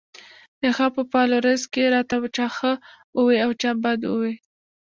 [0.61, 2.71] د هغه پۀ فالوورز کښې راته چا ښۀ
[3.17, 4.33] اووې او چا بد اووې